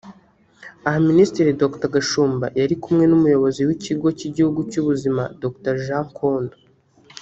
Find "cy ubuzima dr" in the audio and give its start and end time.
4.69-5.75